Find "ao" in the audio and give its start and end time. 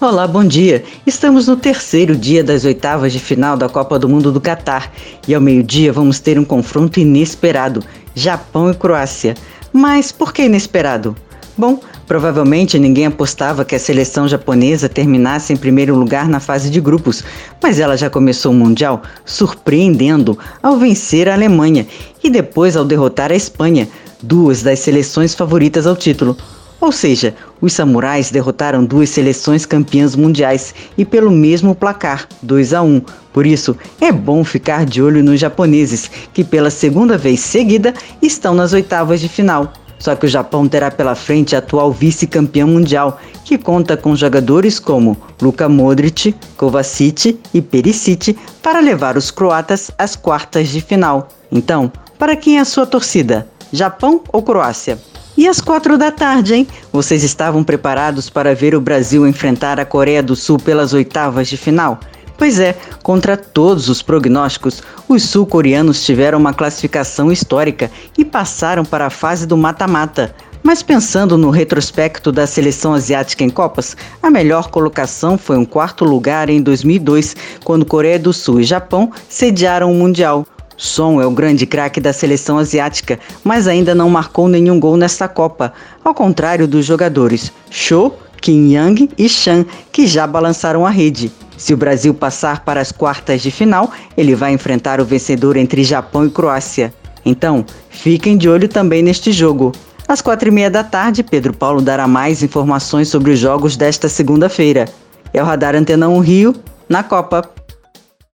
5.34-5.42, 20.62-20.78, 22.74-22.86, 25.86-25.94, 86.02-86.14